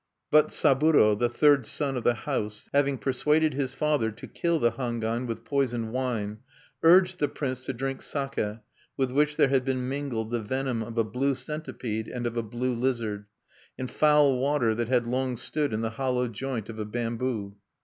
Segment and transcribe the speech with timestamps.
[0.31, 4.71] But Saburo, the third son of the house, having persuaded his father to kill the
[4.71, 6.39] Hangwan with poisoned wine,
[6.81, 8.57] urged the prince to drink sake
[8.97, 12.41] with which there had been mingled the venom of a blue centipede and of a
[12.41, 13.25] blue lizard,
[13.77, 17.55] and foul water that had long stood in the hollow joint of a bamboo.